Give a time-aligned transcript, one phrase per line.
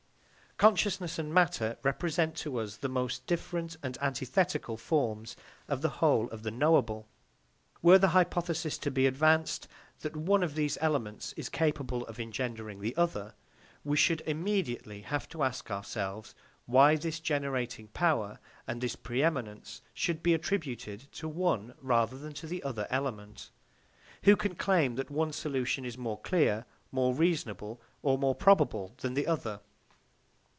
[0.57, 5.35] Consciousness and matter represent to us the most different and antithetical terms
[5.67, 7.07] of the whole of the knowable.
[7.81, 9.67] Were the hypothesis to be advanced
[10.01, 13.33] that one of these elements is capable of engendering the other,
[13.83, 16.35] we should immediately have to ask ourselves
[16.67, 18.37] why this generating power
[18.67, 23.49] and this pre eminence should be attributed to one rather than to the other element.
[24.25, 29.15] Who can claim that one solution is more clear, more reasonable, or more probable than
[29.15, 29.61] the other?